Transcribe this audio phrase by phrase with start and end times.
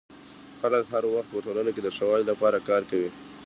[0.59, 3.09] خلک هر وخت په ټولنه کي د ښه والي لپاره کار کوي.